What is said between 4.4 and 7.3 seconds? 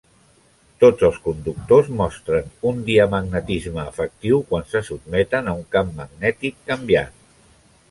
quan se sotmeten a un camp magnètic canviant.